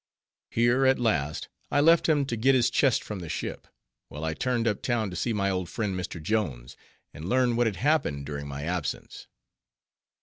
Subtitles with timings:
[0.49, 3.67] Here, at last, I left him to get his chest from the ship;
[4.07, 6.19] while I turned up town to see my old friend Mr.
[6.19, 6.75] Jones,
[7.13, 9.27] and learn what had happened during my absence.